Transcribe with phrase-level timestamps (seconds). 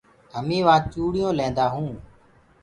[0.33, 1.93] همينٚ وهآنٚ چوڙيو ليندآ هونٚ۔